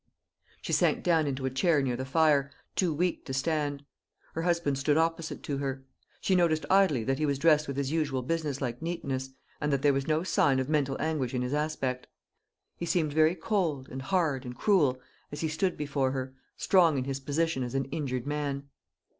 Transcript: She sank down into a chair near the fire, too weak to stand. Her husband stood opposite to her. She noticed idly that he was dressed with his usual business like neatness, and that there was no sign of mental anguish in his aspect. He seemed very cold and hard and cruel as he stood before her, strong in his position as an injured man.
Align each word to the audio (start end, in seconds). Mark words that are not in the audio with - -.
She 0.63 0.73
sank 0.73 1.03
down 1.03 1.27
into 1.27 1.45
a 1.45 1.51
chair 1.51 1.79
near 1.79 1.95
the 1.95 2.05
fire, 2.07 2.49
too 2.75 2.91
weak 2.91 3.23
to 3.25 3.35
stand. 3.35 3.85
Her 4.33 4.41
husband 4.41 4.79
stood 4.79 4.97
opposite 4.97 5.43
to 5.43 5.59
her. 5.59 5.85
She 6.21 6.33
noticed 6.33 6.65
idly 6.71 7.03
that 7.03 7.19
he 7.19 7.25
was 7.27 7.37
dressed 7.37 7.67
with 7.67 7.77
his 7.77 7.91
usual 7.91 8.23
business 8.23 8.61
like 8.61 8.81
neatness, 8.81 9.29
and 9.61 9.71
that 9.71 9.83
there 9.83 9.93
was 9.93 10.07
no 10.07 10.23
sign 10.23 10.57
of 10.57 10.67
mental 10.69 10.99
anguish 10.99 11.35
in 11.35 11.43
his 11.43 11.53
aspect. 11.53 12.07
He 12.77 12.87
seemed 12.87 13.13
very 13.13 13.35
cold 13.35 13.89
and 13.89 14.01
hard 14.01 14.43
and 14.43 14.55
cruel 14.57 14.99
as 15.31 15.41
he 15.41 15.47
stood 15.47 15.77
before 15.77 16.09
her, 16.13 16.33
strong 16.57 16.97
in 16.97 17.03
his 17.03 17.19
position 17.19 17.61
as 17.61 17.75
an 17.75 17.85
injured 17.85 18.25
man. 18.25 18.69